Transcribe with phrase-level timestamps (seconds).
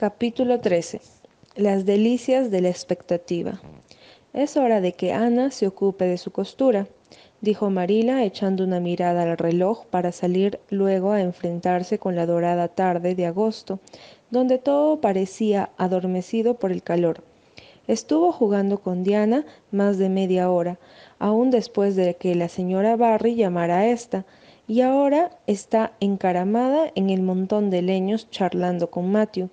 [0.00, 1.02] Capítulo 13.
[1.56, 3.60] Las delicias de la expectativa.
[4.32, 6.86] Es hora de que Ana se ocupe de su costura,
[7.42, 12.68] dijo Marila echando una mirada al reloj para salir luego a enfrentarse con la dorada
[12.68, 13.78] tarde de agosto,
[14.30, 17.22] donde todo parecía adormecido por el calor.
[17.86, 20.78] Estuvo jugando con Diana más de media hora,
[21.18, 24.24] aún después de que la señora Barry llamara a esta,
[24.66, 29.50] y ahora está encaramada en el montón de leños charlando con Matthew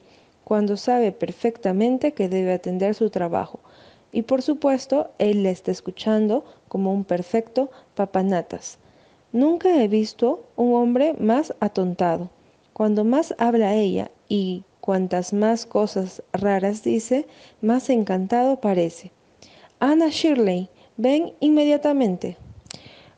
[0.48, 3.60] cuando sabe perfectamente que debe atender su trabajo.
[4.14, 8.78] Y por supuesto, él le está escuchando como un perfecto papanatas.
[9.34, 12.30] Nunca he visto un hombre más atontado.
[12.72, 17.28] Cuando más habla ella y cuantas más cosas raras dice,
[17.62, 19.12] más encantado parece.
[19.80, 22.38] Ana Shirley, ven inmediatamente.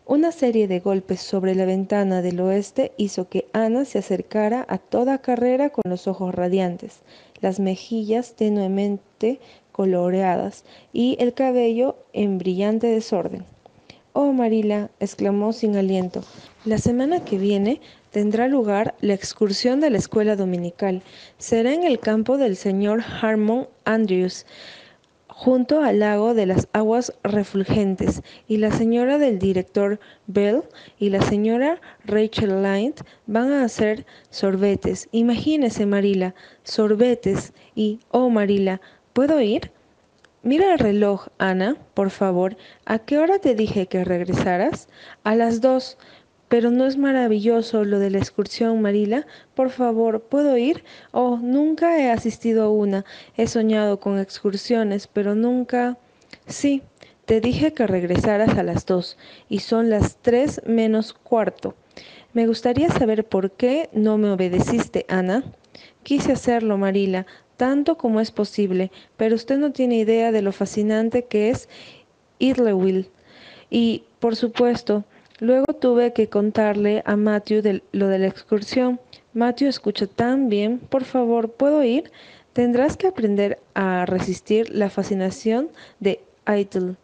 [0.09, 4.79] Una serie de golpes sobre la ventana del oeste hizo que Ana se acercara a
[4.79, 7.01] toda carrera con los ojos radiantes,
[7.41, 9.39] las mejillas tenuemente
[9.71, 13.45] coloreadas y el cabello en brillante desorden.
[14.13, 16.23] Oh, Marila, exclamó sin aliento,
[16.65, 17.79] la semana que viene
[18.09, 21.03] tendrá lugar la excursión de la escuela dominical.
[21.37, 24.47] Será en el campo del señor Harmon Andrews
[25.39, 30.63] junto al lago de las aguas refulgentes, y la señora del director Bell
[30.99, 32.95] y la señora Rachel Lind
[33.25, 35.07] van a hacer sorbetes.
[35.13, 37.53] Imagínese, Marila, sorbetes.
[37.73, 38.81] Y, oh, Marila,
[39.13, 39.71] ¿puedo ir?
[40.43, 42.57] Mira el reloj, Ana, por favor.
[42.83, 44.89] ¿A qué hora te dije que regresaras?
[45.23, 45.97] A las dos.
[46.49, 49.27] Pero no es maravilloso lo de la excursión, Marila.
[49.53, 50.83] Por favor, ¿puedo ir?
[51.11, 53.05] Oh, nunca he asistido a una.
[53.37, 55.97] He soñado con excursiones, pero nunca.
[56.47, 56.81] Sí,
[57.25, 59.15] te dije que regresaras a las dos,
[59.47, 61.75] y son las tres menos cuarto.
[62.33, 65.43] Me gustaría saber por qué no me obedeciste, Ana.
[66.01, 67.27] Quise hacerlo, Marila,
[67.57, 71.69] tanto como es posible, pero usted no tiene idea de lo fascinante que es
[72.39, 73.07] Idlewild.
[73.69, 75.03] Y, por supuesto,
[75.39, 78.99] Luego tuve que contarle a Matthew lo de la excursión.
[79.33, 82.11] Matthew escucha tan bien, por favor, ¿puedo ir?
[82.53, 85.69] Tendrás que aprender a resistir la fascinación
[85.99, 86.95] de Idle,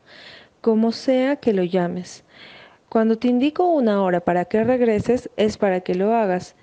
[0.61, 2.23] como sea que lo llames.
[2.89, 6.55] Cuando te indico una hora para que regreses, es para que lo hagas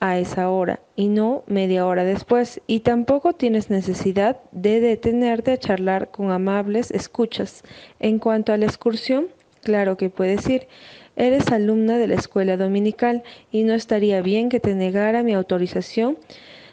[0.00, 2.60] a esa hora y no media hora después.
[2.66, 7.62] Y tampoco tienes necesidad de detenerte a charlar con amables escuchas.
[7.98, 9.28] En cuanto a la excursión,
[9.66, 10.68] Claro que puedes ir.
[11.16, 16.18] Eres alumna de la escuela dominical y no estaría bien que te negara mi autorización,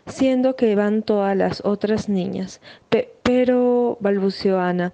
[0.05, 2.61] siendo que van todas las otras niñas.
[3.23, 4.93] pero, balbuceó Ana,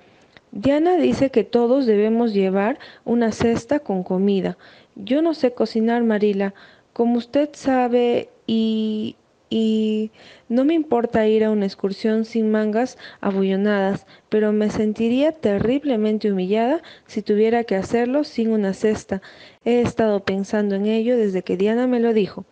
[0.51, 4.57] Diana dice que todos debemos llevar una cesta con comida.
[4.95, 6.53] Yo no sé cocinar, Marila.
[6.93, 9.15] Como usted sabe, y
[9.49, 10.11] y
[10.47, 16.81] no me importa ir a una excursión sin mangas abullonadas, pero me sentiría terriblemente humillada
[17.07, 19.21] si tuviera que hacerlo sin una cesta.
[19.65, 22.45] He estado pensando en ello desde que Diana me lo dijo.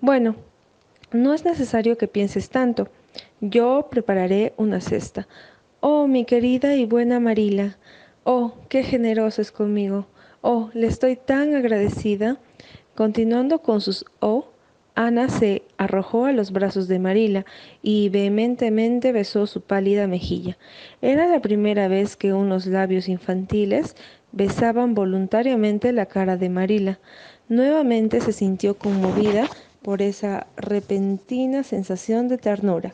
[0.00, 0.36] Bueno,
[1.10, 2.88] no es necesario que pienses tanto.
[3.40, 5.26] Yo prepararé una cesta.
[5.80, 7.78] Oh, mi querida y buena Marila.
[8.24, 10.06] Oh, qué generosa es conmigo.
[10.40, 12.38] Oh, le estoy tan agradecida.
[12.94, 14.48] Continuando con sus oh,
[14.98, 17.46] Ana se arrojó a los brazos de Marila
[17.84, 20.58] y vehementemente besó su pálida mejilla.
[21.00, 23.94] Era la primera vez que unos labios infantiles
[24.32, 26.98] besaban voluntariamente la cara de Marila.
[27.48, 29.48] Nuevamente se sintió conmovida
[29.82, 32.92] por esa repentina sensación de ternura.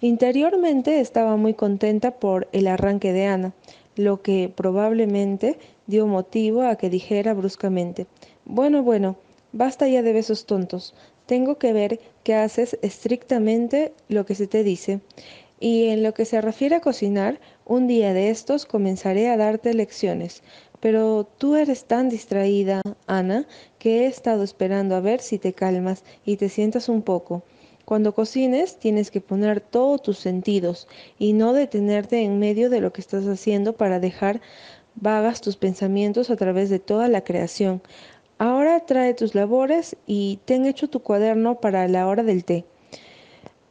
[0.00, 3.52] Interiormente estaba muy contenta por el arranque de Ana,
[3.94, 8.08] lo que probablemente dio motivo a que dijera bruscamente
[8.44, 9.14] Bueno, bueno,
[9.52, 10.92] basta ya de besos tontos.
[11.30, 14.98] Tengo que ver que haces estrictamente lo que se te dice.
[15.60, 19.72] Y en lo que se refiere a cocinar, un día de estos comenzaré a darte
[19.72, 20.42] lecciones.
[20.80, 23.46] Pero tú eres tan distraída, Ana,
[23.78, 27.44] que he estado esperando a ver si te calmas y te sientas un poco.
[27.84, 32.92] Cuando cocines tienes que poner todos tus sentidos y no detenerte en medio de lo
[32.92, 34.40] que estás haciendo para dejar
[34.96, 37.82] vagas tus pensamientos a través de toda la creación.
[38.40, 42.64] Ahora trae tus labores y ten hecho tu cuaderno para la hora del té.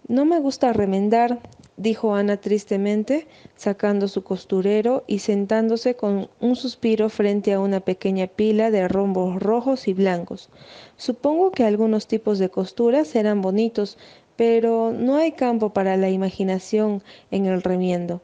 [0.08, 1.40] No me gusta remendar,
[1.76, 8.28] dijo Ana tristemente, sacando su costurero y sentándose con un suspiro frente a una pequeña
[8.28, 10.52] pila de rombos rojos y blancos.
[10.98, 13.98] Supongo que algunos tipos de costuras serán bonitos,
[14.36, 17.02] pero no hay campo para la imaginación
[17.32, 18.22] en el remiendo.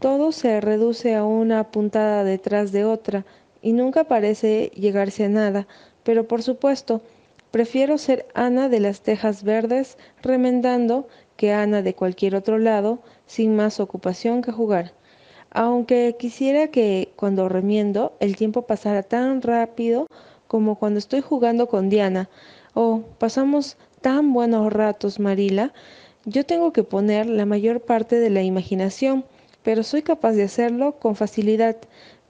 [0.00, 3.24] Todo se reduce a una puntada detrás de otra,
[3.62, 5.66] y nunca parece llegarse a nada,
[6.02, 7.02] pero por supuesto,
[7.52, 11.06] Prefiero ser Ana de las tejas verdes remendando
[11.36, 14.94] que Ana de cualquier otro lado, sin más ocupación que jugar.
[15.50, 20.06] Aunque quisiera que cuando remiendo el tiempo pasara tan rápido
[20.46, 22.30] como cuando estoy jugando con Diana.
[22.72, 25.74] Oh, pasamos tan buenos ratos, Marila.
[26.24, 29.26] Yo tengo que poner la mayor parte de la imaginación,
[29.62, 31.76] pero soy capaz de hacerlo con facilidad.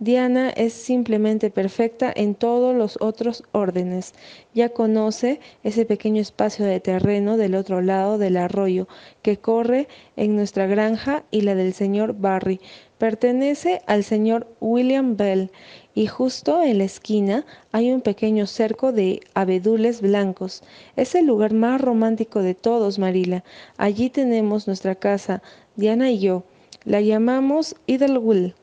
[0.02, 4.14] Diana es simplemente perfecta en todos los otros órdenes.
[4.52, 8.88] Ya conoce ese pequeño espacio de terreno del otro lado del arroyo
[9.22, 12.60] que corre en nuestra granja y la del señor Barry.
[12.98, 15.52] Pertenece al señor William Bell
[15.94, 20.64] y justo en la esquina hay un pequeño cerco de abedules blancos.
[20.96, 23.44] Es el lugar más romántico de todos, Marila.
[23.76, 25.44] Allí tenemos nuestra casa,
[25.76, 26.42] Diana y yo.
[26.84, 28.54] La llamamos Idlewild.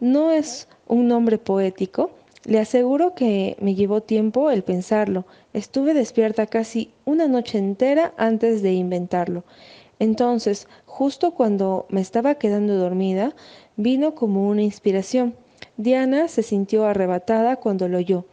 [0.00, 2.10] No es un nombre poético.
[2.44, 5.24] Le aseguro que me llevó tiempo el pensarlo.
[5.54, 9.44] Estuve despierta casi una noche entera antes de inventarlo.
[9.98, 13.34] Entonces, justo cuando me estaba quedando dormida,
[13.76, 15.34] vino como una inspiración.
[15.78, 18.26] Diana se sintió arrebatada cuando lo oyó.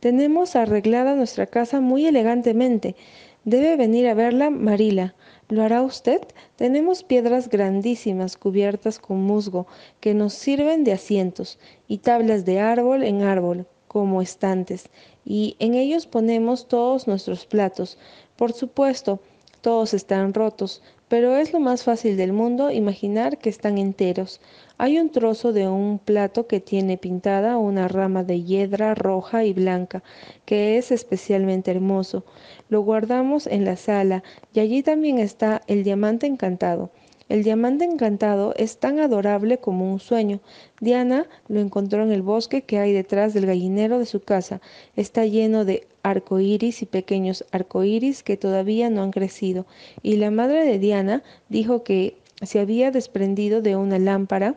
[0.00, 2.96] Tenemos arreglada nuestra casa muy elegantemente.
[3.44, 5.14] Debe venir a verla Marila.
[5.50, 6.22] ¿Lo hará usted?
[6.56, 9.66] Tenemos piedras grandísimas cubiertas con musgo
[10.00, 14.88] que nos sirven de asientos y tablas de árbol en árbol como estantes
[15.24, 17.98] y en ellos ponemos todos nuestros platos.
[18.36, 19.20] Por supuesto,
[19.60, 24.40] todos están rotos, pero es lo más fácil del mundo imaginar que están enteros.
[24.78, 29.52] Hay un trozo de un plato que tiene pintada una rama de hiedra roja y
[29.52, 30.02] blanca,
[30.44, 32.24] que es especialmente hermoso.
[32.68, 36.90] Lo guardamos en la sala y allí también está el diamante encantado.
[37.28, 40.40] El diamante encantado es tan adorable como un sueño.
[40.80, 44.60] Diana lo encontró en el bosque que hay detrás del gallinero de su casa.
[44.94, 49.64] Está lleno de arcoíris y pequeños arcoíris que todavía no han crecido.
[50.02, 54.56] Y la madre de Diana dijo que se había desprendido de una lámpara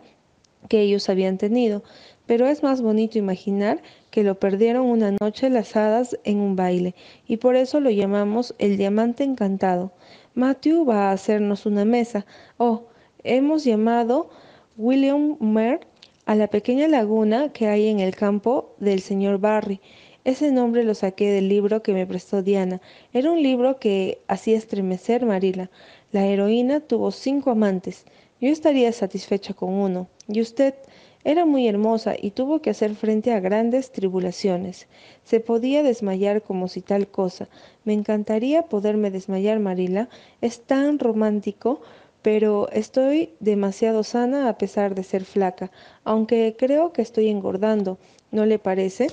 [0.68, 1.84] que ellos habían tenido.
[2.26, 3.82] Pero es más bonito imaginar
[4.12, 6.94] que lo perdieron una noche las hadas en un baile,
[7.26, 9.92] y por eso lo llamamos el diamante encantado.
[10.38, 12.28] Matthew va a hacernos una mesa.
[12.58, 12.84] Oh,
[13.24, 14.30] hemos llamado
[14.78, 15.80] William Mer
[16.28, 19.82] a la pequeña laguna que hay en el campo del señor Barry.
[20.26, 22.82] Ese nombre lo saqué del libro que me prestó Diana.
[23.14, 25.72] Era un libro que hacía estremecer Marila.
[26.12, 28.06] La heroína tuvo cinco amantes.
[28.40, 30.08] Yo estaría satisfecha con uno.
[30.28, 30.76] ¿Y usted?
[31.28, 34.88] Era muy hermosa y tuvo que hacer frente a grandes tribulaciones.
[35.26, 37.50] Se podía desmayar como si tal cosa.
[37.84, 40.08] Me encantaría poderme desmayar, Marila.
[40.40, 41.82] Es tan romántico,
[42.22, 45.70] pero estoy demasiado sana a pesar de ser flaca,
[46.06, 47.98] aunque creo que estoy engordando.
[48.32, 49.08] ¿No le parece?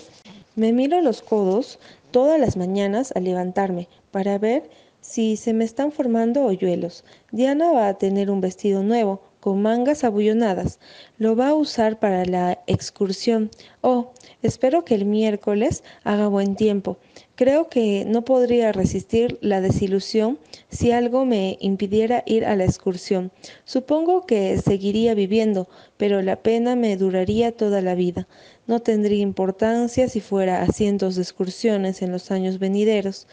[0.55, 1.81] Me miro los codos
[2.13, 4.71] todas las mañanas al levantarme para ver
[5.01, 7.05] si se me están formando hoyuelos.
[7.33, 10.79] Diana va a tener un vestido nuevo, con mangas abullonadas.
[11.19, 13.51] Lo va a usar para la excursión.
[13.83, 14.13] Oh,
[14.43, 16.97] espero que el miércoles haga buen tiempo.
[17.35, 20.39] Creo que no podría resistir la desilusión
[20.71, 23.33] si algo me impidiera ir a la excursión.
[23.67, 25.69] Supongo que seguiría viviendo,
[25.99, 28.27] pero la pena me duraría toda la vida.
[28.67, 33.27] No tendría importancia si fuera a cientos de excursiones en los años venideros.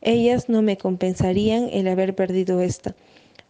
[0.00, 2.94] Ellas no me compensarían el haber perdido esta.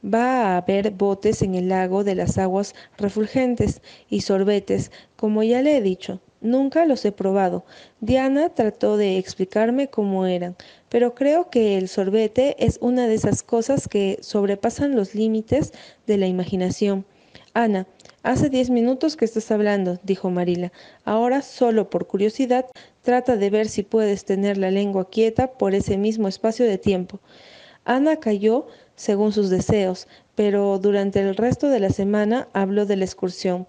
[0.05, 5.63] Va a haber botes en el lago de las aguas refulgentes y sorbetes, como ya
[5.63, 6.21] le he dicho.
[6.41, 7.65] Nunca los he probado.
[8.01, 10.55] Diana trató de explicarme cómo eran,
[10.89, 15.73] pero creo que el sorbete es una de esas cosas que sobrepasan los límites
[16.07, 17.07] de la imaginación.
[17.55, 17.87] Ana,
[18.23, 20.73] hace diez minutos que estás hablando, dijo Marila.
[21.05, 22.67] Ahora, solo por curiosidad,
[23.03, 27.19] trata de ver si puedes tener la lengua quieta por ese mismo espacio de tiempo.
[27.85, 33.05] Ana cayó según sus deseos, pero durante el resto de la semana habló de la
[33.05, 33.67] excursión.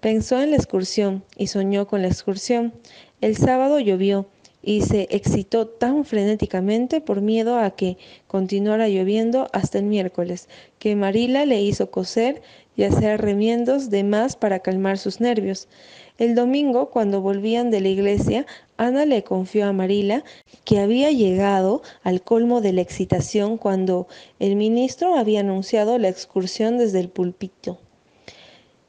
[0.00, 2.72] Pensó en la excursión y soñó con la excursión.
[3.20, 4.26] El sábado llovió
[4.62, 7.96] y se excitó tan frenéticamente por miedo a que
[8.26, 12.42] continuara lloviendo hasta el miércoles, que Marila le hizo coser
[12.76, 15.68] y hacer remiendos de más para calmar sus nervios.
[16.20, 18.44] El domingo, cuando volvían de la iglesia,
[18.76, 20.22] Ana le confió a Marila
[20.64, 24.06] que había llegado al colmo de la excitación cuando
[24.38, 27.78] el ministro había anunciado la excursión desde el púlpito.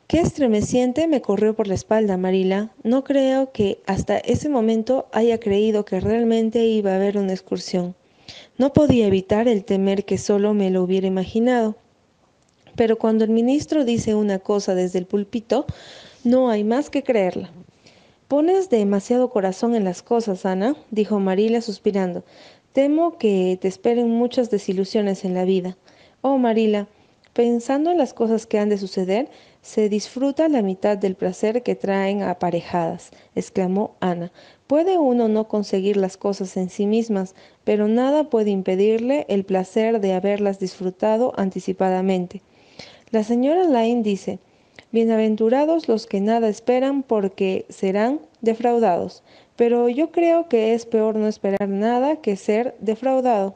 [0.07, 2.73] Qué estremeciente me corrió por la espalda, Marila.
[2.83, 7.95] No creo que hasta ese momento haya creído que realmente iba a haber una excursión.
[8.57, 11.77] No podía evitar el temer que solo me lo hubiera imaginado.
[12.75, 15.65] Pero cuando el ministro dice una cosa desde el púlpito,
[16.23, 17.49] no hay más que creerla.
[18.27, 22.23] Pones demasiado corazón en las cosas, Ana, dijo Marila suspirando.
[22.73, 25.77] Temo que te esperen muchas desilusiones en la vida.
[26.21, 26.87] Oh, Marila,
[27.33, 29.29] pensando en las cosas que han de suceder,
[29.61, 34.31] se disfruta la mitad del placer que traen aparejadas, exclamó Ana.
[34.67, 39.99] Puede uno no conseguir las cosas en sí mismas, pero nada puede impedirle el placer
[39.99, 42.41] de haberlas disfrutado anticipadamente.
[43.11, 44.39] La señora Lyne dice,
[44.93, 49.23] Bienaventurados los que nada esperan porque serán defraudados.
[49.55, 53.55] Pero yo creo que es peor no esperar nada que ser defraudado.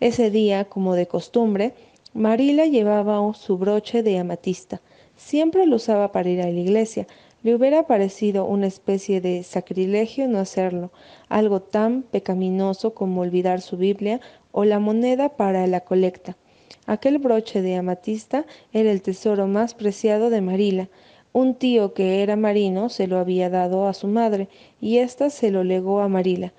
[0.00, 1.74] Ese día, como de costumbre,
[2.12, 4.82] Marila llevaba su broche de amatista.
[5.14, 7.06] Siempre lo usaba para ir a la iglesia.
[7.44, 10.90] Le hubiera parecido una especie de sacrilegio no hacerlo,
[11.28, 16.36] algo tan pecaminoso como olvidar su Biblia o la moneda para la colecta.
[16.86, 20.88] Aquel broche de amatista era el tesoro más preciado de Marila.
[21.32, 24.48] Un tío que era marino se lo había dado a su madre
[24.80, 26.52] y ésta se lo legó a Marila.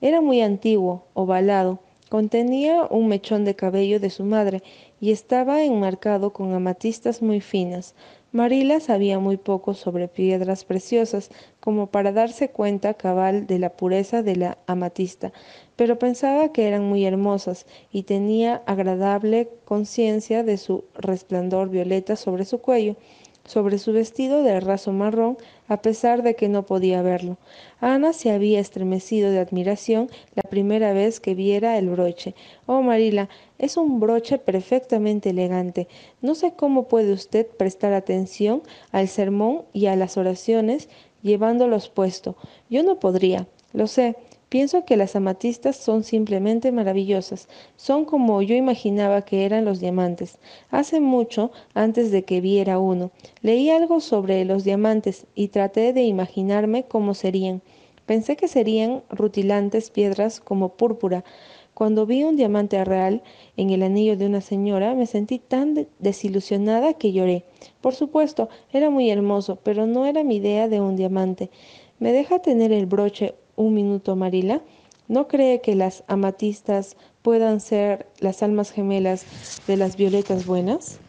[0.00, 4.62] Era muy antiguo, ovalado, contenía un mechón de cabello de su madre
[5.00, 7.94] y estaba enmarcado con amatistas muy finas.
[8.32, 14.22] Marila sabía muy poco sobre piedras preciosas, como para darse cuenta cabal de la pureza
[14.22, 15.34] de la amatista,
[15.76, 22.46] pero pensaba que eran muy hermosas y tenía agradable conciencia de su resplandor violeta sobre
[22.46, 22.96] su cuello
[23.44, 25.36] sobre su vestido de raso marrón,
[25.68, 27.38] a pesar de que no podía verlo.
[27.80, 32.34] Ana se había estremecido de admiración la primera vez que viera el broche.
[32.66, 33.28] Oh, Marila,
[33.62, 35.88] es un broche perfectamente elegante.
[36.20, 40.90] No sé cómo puede usted prestar atención al sermón y a las oraciones
[41.22, 42.36] llevándolos puesto.
[42.68, 43.46] Yo no podría.
[43.72, 44.16] Lo sé,
[44.52, 50.36] Pienso que las amatistas son simplemente maravillosas, son como yo imaginaba que eran los diamantes.
[50.70, 56.02] Hace mucho, antes de que viera uno, leí algo sobre los diamantes y traté de
[56.02, 57.62] imaginarme cómo serían.
[58.04, 61.24] Pensé que serían rutilantes piedras como púrpura.
[61.82, 63.24] Cuando vi un diamante real
[63.56, 67.44] en el anillo de una señora, me sentí tan desilusionada que lloré.
[67.80, 71.50] Por supuesto, era muy hermoso, pero no era mi idea de un diamante.
[71.98, 74.62] ¿Me deja tener el broche un minuto, Marila?
[75.08, 79.26] ¿No cree que las amatistas puedan ser las almas gemelas
[79.66, 81.00] de las violetas buenas?